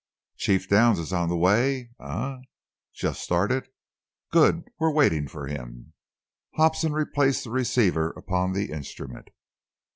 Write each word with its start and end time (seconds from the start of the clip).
Chief 0.35 0.67
Downs 0.67 0.97
is 0.97 1.13
on 1.13 1.29
the 1.29 1.37
way, 1.37 1.91
eh? 1.99 2.37
Just 2.91 3.21
started? 3.21 3.67
Good! 4.31 4.63
We're 4.79 4.91
waiting 4.91 5.27
for 5.27 5.45
him." 5.45 5.93
Hobson 6.55 6.93
replaced 6.93 7.43
the 7.43 7.51
receiver 7.51 8.09
upon 8.09 8.53
the 8.53 8.71
instrument. 8.71 9.29